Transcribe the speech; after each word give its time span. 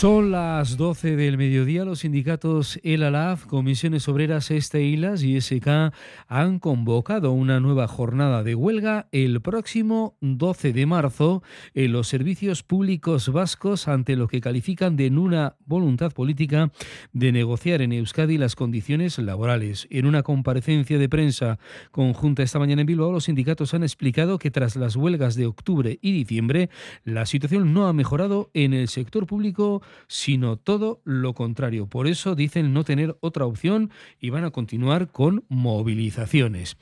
Son 0.00 0.30
las 0.30 0.78
12 0.78 1.14
del 1.14 1.36
mediodía. 1.36 1.84
Los 1.84 1.98
sindicatos 1.98 2.80
El 2.82 3.02
Alaf, 3.02 3.44
Comisiones 3.44 4.08
Obreras 4.08 4.50
Esteilas 4.50 5.22
y 5.22 5.38
SK 5.38 5.92
han 6.26 6.58
convocado 6.58 7.32
una 7.32 7.60
nueva 7.60 7.86
jornada 7.86 8.42
de 8.42 8.54
huelga 8.54 9.08
el 9.12 9.42
próximo 9.42 10.16
12 10.22 10.72
de 10.72 10.86
marzo 10.86 11.42
en 11.74 11.92
los 11.92 12.08
servicios 12.08 12.62
públicos 12.62 13.30
vascos 13.30 13.88
ante 13.88 14.16
lo 14.16 14.26
que 14.26 14.40
califican 14.40 14.96
de 14.96 15.10
nula 15.10 15.56
voluntad 15.66 16.12
política 16.12 16.72
de 17.12 17.30
negociar 17.30 17.82
en 17.82 17.92
Euskadi 17.92 18.38
las 18.38 18.56
condiciones 18.56 19.18
laborales. 19.18 19.86
En 19.90 20.06
una 20.06 20.22
comparecencia 20.22 20.98
de 20.98 21.10
prensa 21.10 21.58
conjunta 21.90 22.42
esta 22.42 22.58
mañana 22.58 22.80
en 22.80 22.86
Bilbao, 22.86 23.12
los 23.12 23.24
sindicatos 23.24 23.74
han 23.74 23.82
explicado 23.82 24.38
que 24.38 24.50
tras 24.50 24.76
las 24.76 24.96
huelgas 24.96 25.34
de 25.34 25.44
octubre 25.44 25.98
y 26.00 26.12
diciembre, 26.12 26.70
la 27.04 27.26
situación 27.26 27.74
no 27.74 27.86
ha 27.86 27.92
mejorado 27.92 28.50
en 28.54 28.72
el 28.72 28.88
sector 28.88 29.26
público 29.26 29.82
sino 30.08 30.56
todo 30.56 31.00
lo 31.04 31.34
contrario. 31.34 31.86
Por 31.86 32.06
eso 32.06 32.34
dicen 32.34 32.72
no 32.72 32.84
tener 32.84 33.16
otra 33.20 33.46
opción 33.46 33.90
y 34.20 34.30
van 34.30 34.44
a 34.44 34.50
continuar 34.50 35.10
con 35.10 35.44
movilizaciones. 35.48 36.76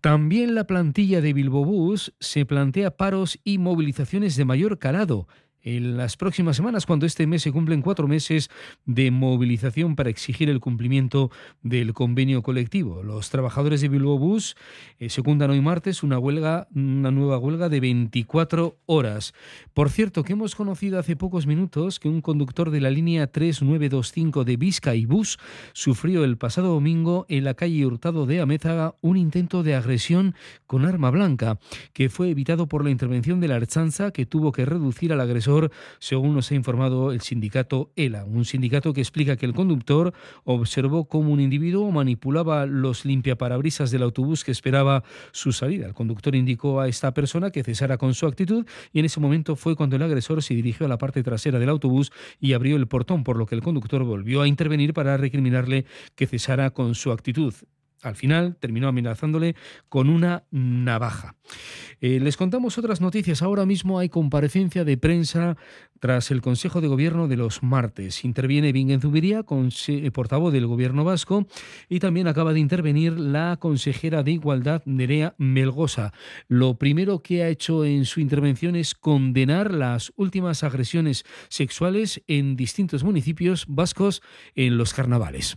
También 0.00 0.54
la 0.54 0.66
plantilla 0.66 1.20
de 1.20 1.32
Bilbo 1.32 1.64
Bus 1.64 2.14
se 2.20 2.46
plantea 2.46 2.96
paros 2.96 3.38
y 3.44 3.58
movilizaciones 3.58 4.36
de 4.36 4.44
mayor 4.44 4.78
calado 4.78 5.26
en 5.64 5.96
las 5.96 6.16
próximas 6.16 6.56
semanas, 6.56 6.84
cuando 6.84 7.06
este 7.06 7.26
mes 7.26 7.42
se 7.42 7.50
cumplen 7.50 7.80
cuatro 7.80 8.06
meses 8.06 8.50
de 8.84 9.10
movilización 9.10 9.96
para 9.96 10.10
exigir 10.10 10.50
el 10.50 10.60
cumplimiento 10.60 11.30
del 11.62 11.94
convenio 11.94 12.42
colectivo. 12.42 13.02
Los 13.02 13.30
trabajadores 13.30 13.80
de 13.80 13.88
Bilbao 13.88 14.18
Bus 14.18 14.56
eh, 14.98 15.08
secundan 15.08 15.50
hoy 15.50 15.62
martes 15.62 16.02
una 16.02 16.18
huelga, 16.18 16.68
una 16.74 17.10
nueva 17.10 17.38
huelga 17.38 17.70
de 17.70 17.80
24 17.80 18.76
horas. 18.84 19.32
Por 19.72 19.88
cierto, 19.88 20.22
que 20.22 20.34
hemos 20.34 20.54
conocido 20.54 20.98
hace 20.98 21.16
pocos 21.16 21.46
minutos 21.46 21.98
que 21.98 22.08
un 22.08 22.20
conductor 22.20 22.70
de 22.70 22.82
la 22.82 22.90
línea 22.90 23.26
3925 23.26 24.44
de 24.44 24.56
Vizca 24.58 24.94
y 24.94 25.06
Bus 25.06 25.38
sufrió 25.72 26.24
el 26.24 26.36
pasado 26.36 26.74
domingo 26.74 27.24
en 27.30 27.44
la 27.44 27.54
calle 27.54 27.86
Hurtado 27.86 28.26
de 28.26 28.40
Amézaga 28.40 28.96
un 29.00 29.16
intento 29.16 29.62
de 29.62 29.74
agresión 29.74 30.34
con 30.66 30.84
arma 30.84 31.10
blanca, 31.10 31.58
que 31.94 32.10
fue 32.10 32.28
evitado 32.28 32.68
por 32.68 32.84
la 32.84 32.90
intervención 32.90 33.40
de 33.40 33.48
la 33.48 33.56
Archanza, 33.56 34.10
que 34.10 34.26
tuvo 34.26 34.52
que 34.52 34.66
reducir 34.66 35.12
al 35.12 35.20
agresor 35.22 35.53
según 35.98 36.34
nos 36.34 36.50
ha 36.50 36.54
informado 36.54 37.12
el 37.12 37.20
sindicato 37.20 37.90
ELA, 37.96 38.24
un 38.24 38.44
sindicato 38.44 38.92
que 38.92 39.00
explica 39.00 39.36
que 39.36 39.46
el 39.46 39.54
conductor 39.54 40.12
observó 40.44 41.06
cómo 41.06 41.32
un 41.32 41.40
individuo 41.40 41.90
manipulaba 41.90 42.66
los 42.66 43.04
limpiaparabrisas 43.04 43.90
del 43.90 44.02
autobús 44.02 44.44
que 44.44 44.52
esperaba 44.52 45.04
su 45.32 45.52
salida. 45.52 45.86
El 45.86 45.94
conductor 45.94 46.34
indicó 46.34 46.80
a 46.80 46.88
esta 46.88 47.12
persona 47.14 47.50
que 47.50 47.62
cesara 47.62 47.98
con 47.98 48.14
su 48.14 48.26
actitud 48.26 48.66
y 48.92 48.98
en 48.98 49.04
ese 49.04 49.20
momento 49.20 49.56
fue 49.56 49.76
cuando 49.76 49.96
el 49.96 50.02
agresor 50.02 50.42
se 50.42 50.54
dirigió 50.54 50.86
a 50.86 50.88
la 50.88 50.98
parte 50.98 51.22
trasera 51.22 51.58
del 51.58 51.68
autobús 51.68 52.12
y 52.40 52.52
abrió 52.52 52.76
el 52.76 52.86
portón, 52.86 53.24
por 53.24 53.36
lo 53.36 53.46
que 53.46 53.54
el 53.54 53.62
conductor 53.62 54.04
volvió 54.04 54.42
a 54.42 54.48
intervenir 54.48 54.92
para 54.92 55.16
recriminarle 55.16 55.84
que 56.14 56.26
cesara 56.26 56.70
con 56.70 56.94
su 56.94 57.12
actitud. 57.12 57.54
Al 58.04 58.16
final 58.16 58.56
terminó 58.60 58.88
amenazándole 58.88 59.56
con 59.88 60.08
una 60.08 60.44
navaja. 60.50 61.36
Eh, 62.00 62.20
les 62.20 62.36
contamos 62.36 62.76
otras 62.76 63.00
noticias. 63.00 63.42
Ahora 63.42 63.64
mismo 63.64 63.98
hay 63.98 64.10
comparecencia 64.10 64.84
de 64.84 64.98
prensa 64.98 65.56
tras 66.00 66.30
el 66.30 66.42
Consejo 66.42 66.82
de 66.82 66.88
Gobierno 66.88 67.28
de 67.28 67.36
los 67.36 67.62
martes. 67.62 68.24
Interviene 68.24 68.72
Bingen 68.72 69.00
Zubiría, 69.00 69.44
eh, 69.88 70.10
portavoz 70.10 70.52
del 70.52 70.66
Gobierno 70.66 71.02
vasco, 71.02 71.46
y 71.88 72.00
también 72.00 72.28
acaba 72.28 72.52
de 72.52 72.60
intervenir 72.60 73.18
la 73.18 73.56
consejera 73.58 74.22
de 74.22 74.32
Igualdad, 74.32 74.82
Nerea 74.84 75.34
Melgosa. 75.38 76.12
Lo 76.46 76.76
primero 76.78 77.22
que 77.22 77.42
ha 77.42 77.48
hecho 77.48 77.86
en 77.86 78.04
su 78.04 78.20
intervención 78.20 78.76
es 78.76 78.94
condenar 78.94 79.72
las 79.72 80.12
últimas 80.16 80.62
agresiones 80.62 81.24
sexuales 81.48 82.22
en 82.26 82.56
distintos 82.56 83.02
municipios 83.02 83.64
vascos 83.66 84.20
en 84.54 84.76
los 84.76 84.92
carnavales. 84.92 85.56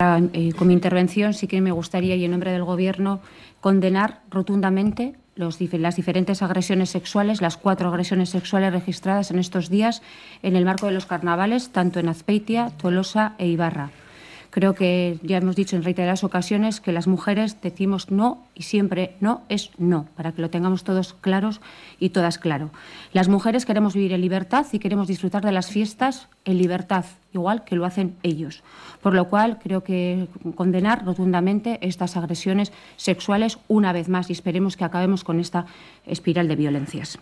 Eh, 0.00 0.52
con 0.56 0.68
mi 0.68 0.74
intervención 0.74 1.34
sí 1.34 1.48
que 1.48 1.60
me 1.60 1.72
gustaría, 1.72 2.14
y 2.14 2.24
en 2.24 2.30
nombre 2.30 2.52
del 2.52 2.62
Gobierno, 2.62 3.20
condenar 3.60 4.20
rotundamente 4.30 5.16
las 5.34 5.58
diferentes 5.58 6.40
agresiones 6.40 6.90
sexuales, 6.90 7.40
las 7.40 7.56
cuatro 7.56 7.88
agresiones 7.88 8.30
sexuales 8.30 8.72
registradas 8.72 9.32
en 9.32 9.40
estos 9.40 9.70
días 9.70 10.02
en 10.44 10.54
el 10.54 10.64
marco 10.64 10.86
de 10.86 10.92
los 10.92 11.06
carnavales, 11.06 11.70
tanto 11.70 11.98
en 11.98 12.08
Azpeitia, 12.08 12.70
Tolosa 12.76 13.34
e 13.38 13.48
Ibarra. 13.48 13.90
Creo 14.50 14.74
que 14.74 15.18
ya 15.22 15.36
hemos 15.36 15.56
dicho 15.56 15.76
en 15.76 15.84
reiteradas 15.84 16.24
ocasiones 16.24 16.80
que 16.80 16.92
las 16.92 17.06
mujeres 17.06 17.60
decimos 17.60 18.10
no 18.10 18.38
y 18.54 18.62
siempre 18.62 19.14
no 19.20 19.42
es 19.48 19.70
no, 19.76 20.06
para 20.16 20.32
que 20.32 20.40
lo 20.40 20.50
tengamos 20.50 20.84
todos 20.84 21.12
claros 21.12 21.60
y 22.00 22.10
todas 22.10 22.38
claro. 22.38 22.70
Las 23.12 23.28
mujeres 23.28 23.66
queremos 23.66 23.94
vivir 23.94 24.12
en 24.12 24.22
libertad 24.22 24.66
y 24.72 24.78
queremos 24.78 25.06
disfrutar 25.06 25.44
de 25.44 25.52
las 25.52 25.70
fiestas 25.70 26.28
en 26.44 26.58
libertad, 26.58 27.04
igual 27.34 27.64
que 27.64 27.76
lo 27.76 27.84
hacen 27.84 28.16
ellos. 28.22 28.62
Por 29.02 29.14
lo 29.14 29.28
cual 29.28 29.58
creo 29.62 29.84
que 29.84 30.28
condenar 30.54 31.04
rotundamente 31.04 31.78
estas 31.82 32.16
agresiones 32.16 32.72
sexuales 32.96 33.58
una 33.68 33.92
vez 33.92 34.08
más 34.08 34.30
y 34.30 34.32
esperemos 34.32 34.76
que 34.76 34.84
acabemos 34.84 35.24
con 35.24 35.40
esta 35.40 35.66
espiral 36.06 36.48
de 36.48 36.56
violencias. 36.56 37.18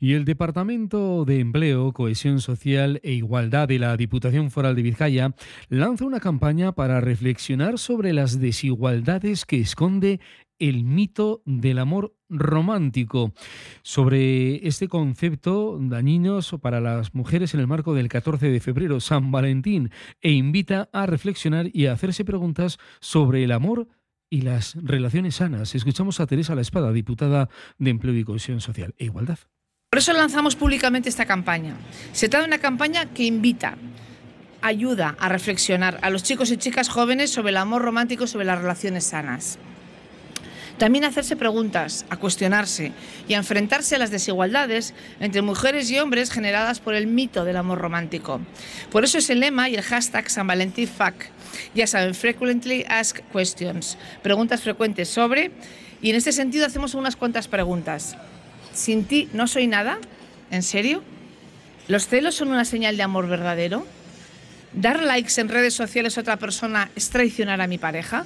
Y 0.00 0.14
el 0.14 0.24
Departamento 0.24 1.24
de 1.24 1.40
Empleo, 1.40 1.92
Cohesión 1.92 2.40
Social 2.40 3.00
e 3.02 3.12
Igualdad 3.12 3.66
de 3.66 3.80
la 3.80 3.96
Diputación 3.96 4.50
Foral 4.50 4.76
de 4.76 4.82
Vizcaya 4.82 5.34
lanza 5.68 6.04
una 6.04 6.20
campaña 6.20 6.72
para 6.72 7.00
reflexionar 7.00 7.78
sobre 7.78 8.12
las 8.12 8.38
desigualdades 8.40 9.44
que 9.44 9.60
esconde 9.60 10.20
el 10.60 10.84
mito 10.84 11.42
del 11.44 11.78
amor 11.78 12.14
romántico. 12.28 13.32
Sobre 13.82 14.66
este 14.66 14.88
concepto 14.88 15.78
dañinos 15.80 16.54
para 16.60 16.80
las 16.80 17.14
mujeres 17.14 17.54
en 17.54 17.60
el 17.60 17.66
marco 17.66 17.94
del 17.94 18.08
14 18.08 18.50
de 18.50 18.60
febrero, 18.60 19.00
San 19.00 19.32
Valentín, 19.32 19.90
e 20.20 20.32
invita 20.32 20.88
a 20.92 21.06
reflexionar 21.06 21.70
y 21.72 21.86
a 21.86 21.92
hacerse 21.92 22.24
preguntas 22.24 22.78
sobre 23.00 23.42
el 23.44 23.52
amor 23.52 23.88
y 24.30 24.42
las 24.42 24.76
relaciones 24.80 25.36
sanas. 25.36 25.74
Escuchamos 25.74 26.20
a 26.20 26.26
Teresa 26.26 26.54
La 26.54 26.60
Espada, 26.60 26.92
diputada 26.92 27.48
de 27.78 27.90
Empleo 27.90 28.16
y 28.16 28.24
Cohesión 28.24 28.60
Social 28.60 28.94
e 28.98 29.06
Igualdad. 29.06 29.38
Por 29.90 30.00
eso 30.00 30.12
lanzamos 30.12 30.54
públicamente 30.54 31.08
esta 31.08 31.24
campaña. 31.24 31.74
Se 32.12 32.28
trata 32.28 32.42
de 32.42 32.48
una 32.48 32.58
campaña 32.58 33.06
que 33.06 33.24
invita, 33.24 33.78
ayuda 34.60 35.16
a 35.18 35.30
reflexionar 35.30 35.98
a 36.02 36.10
los 36.10 36.22
chicos 36.22 36.50
y 36.50 36.58
chicas 36.58 36.90
jóvenes 36.90 37.30
sobre 37.30 37.50
el 37.50 37.56
amor 37.56 37.80
romántico, 37.80 38.26
sobre 38.26 38.44
las 38.44 38.60
relaciones 38.60 39.04
sanas. 39.04 39.58
También 40.76 41.04
a 41.04 41.08
hacerse 41.08 41.36
preguntas, 41.36 42.04
a 42.10 42.18
cuestionarse 42.18 42.92
y 43.28 43.32
a 43.32 43.38
enfrentarse 43.38 43.96
a 43.96 43.98
las 43.98 44.10
desigualdades 44.10 44.92
entre 45.20 45.40
mujeres 45.40 45.90
y 45.90 45.98
hombres 45.98 46.30
generadas 46.30 46.80
por 46.80 46.94
el 46.94 47.06
mito 47.06 47.46
del 47.46 47.56
amor 47.56 47.78
romántico. 47.78 48.42
Por 48.92 49.04
eso 49.04 49.16
es 49.16 49.30
el 49.30 49.40
lema 49.40 49.70
y 49.70 49.74
el 49.74 49.82
hashtag 49.82 50.28
San 50.28 50.46
Valentín 50.46 50.86
FAC. 50.86 51.30
Ya 51.74 51.86
saben, 51.86 52.14
Frequently 52.14 52.84
Asked 52.88 53.24
Questions, 53.32 53.96
preguntas 54.22 54.60
frecuentes 54.60 55.08
sobre, 55.08 55.50
y 56.02 56.10
en 56.10 56.16
este 56.16 56.32
sentido 56.32 56.66
hacemos 56.66 56.92
unas 56.92 57.16
cuantas 57.16 57.48
preguntas. 57.48 58.18
¿Sin 58.78 59.06
ti 59.06 59.28
no 59.32 59.48
soy 59.48 59.66
nada? 59.66 59.98
¿En 60.52 60.62
serio? 60.62 61.02
¿Los 61.88 62.06
celos 62.06 62.36
son 62.36 62.50
una 62.50 62.64
señal 62.64 62.96
de 62.96 63.02
amor 63.02 63.26
verdadero? 63.26 63.84
¿Dar 64.72 65.02
likes 65.02 65.40
en 65.40 65.48
redes 65.48 65.74
sociales 65.74 66.16
a 66.16 66.20
otra 66.20 66.36
persona 66.36 66.88
es 66.94 67.10
traicionar 67.10 67.60
a 67.60 67.66
mi 67.66 67.76
pareja? 67.76 68.24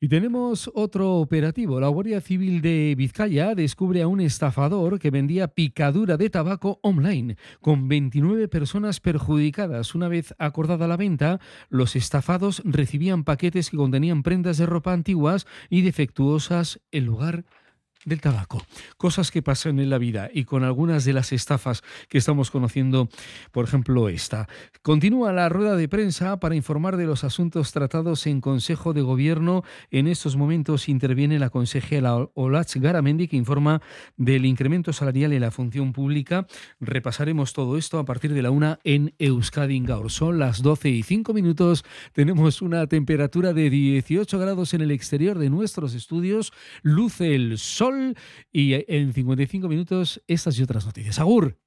Y 0.00 0.08
tenemos 0.08 0.68
otro 0.74 1.18
operativo. 1.18 1.78
La 1.78 1.86
Guardia 1.86 2.20
Civil 2.20 2.60
de 2.60 2.96
Vizcaya 2.96 3.54
descubre 3.54 4.02
a 4.02 4.08
un 4.08 4.20
estafador 4.20 4.98
que 4.98 5.12
vendía 5.12 5.46
picadura 5.46 6.16
de 6.16 6.28
tabaco 6.28 6.80
online, 6.82 7.36
con 7.60 7.86
29 7.86 8.48
personas 8.48 8.98
perjudicadas. 8.98 9.94
Una 9.94 10.08
vez 10.08 10.34
acordada 10.38 10.88
la 10.88 10.96
venta, 10.96 11.38
los 11.68 11.94
estafados 11.94 12.62
recibían 12.64 13.22
paquetes 13.22 13.70
que 13.70 13.76
contenían 13.76 14.24
prendas 14.24 14.58
de 14.58 14.66
ropa 14.66 14.92
antiguas 14.92 15.46
y 15.70 15.82
defectuosas 15.82 16.80
en 16.90 17.06
lugar 17.06 17.44
del 18.04 18.20
tabaco. 18.20 18.62
Cosas 18.96 19.30
que 19.30 19.42
pasan 19.42 19.78
en 19.78 19.90
la 19.90 19.98
vida 19.98 20.30
y 20.32 20.44
con 20.44 20.64
algunas 20.64 21.04
de 21.04 21.12
las 21.12 21.32
estafas 21.32 21.82
que 22.08 22.18
estamos 22.18 22.50
conociendo, 22.50 23.08
por 23.50 23.64
ejemplo 23.64 24.08
esta. 24.08 24.48
Continúa 24.82 25.32
la 25.32 25.48
rueda 25.48 25.76
de 25.76 25.88
prensa 25.88 26.38
para 26.38 26.54
informar 26.54 26.96
de 26.96 27.06
los 27.06 27.24
asuntos 27.24 27.72
tratados 27.72 28.26
en 28.26 28.40
Consejo 28.40 28.92
de 28.92 29.02
Gobierno. 29.02 29.64
En 29.90 30.06
estos 30.06 30.36
momentos 30.36 30.88
interviene 30.88 31.38
la 31.38 31.50
consejera 31.50 32.16
Olach 32.34 32.74
Garamendi 32.76 33.28
que 33.28 33.36
informa 33.36 33.82
del 34.16 34.44
incremento 34.46 34.92
salarial 34.92 35.32
en 35.32 35.42
la 35.42 35.50
función 35.50 35.92
pública. 35.92 36.46
Repasaremos 36.80 37.52
todo 37.52 37.76
esto 37.76 37.98
a 37.98 38.04
partir 38.04 38.32
de 38.32 38.42
la 38.42 38.50
una 38.50 38.78
en 38.84 39.14
Euskadi 39.18 39.80
Gaur. 39.80 40.10
Son 40.10 40.38
las 40.38 40.62
12 40.62 40.88
y 40.90 41.02
5 41.02 41.32
minutos. 41.32 41.84
Tenemos 42.12 42.62
una 42.62 42.86
temperatura 42.86 43.52
de 43.52 43.70
18 43.70 44.38
grados 44.38 44.74
en 44.74 44.80
el 44.80 44.90
exterior 44.90 45.38
de 45.38 45.50
nuestros 45.50 45.94
estudios. 45.94 46.52
Luce 46.82 47.34
el 47.34 47.58
y 48.52 48.74
en 48.74 49.12
55 49.12 49.68
minutos 49.68 50.22
estas 50.26 50.58
y 50.58 50.62
otras 50.62 50.86
noticias. 50.86 51.18
Agur. 51.18 51.58